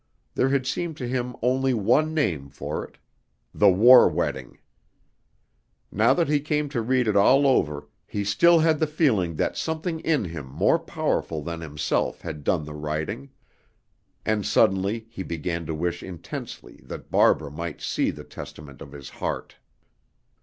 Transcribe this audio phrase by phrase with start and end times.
[0.33, 2.97] There had seemed to him only one name for it:
[3.53, 4.57] "The War Wedding."
[5.91, 9.57] Now that he came to read it all over, he still had the feeling that
[9.57, 13.29] something in him more powerful than himself had done the writing;
[14.25, 19.09] and suddenly he began to wish intensely that Barbara might see the testament of his
[19.09, 19.57] heart.